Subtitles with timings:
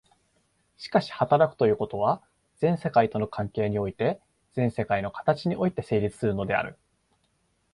[0.77, 2.23] しかし働くということは、
[2.57, 4.19] 全世界との関係において、
[4.53, 6.75] 全世界の形において成立するのである。